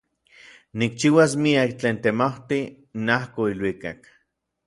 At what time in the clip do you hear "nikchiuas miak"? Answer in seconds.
0.77-1.71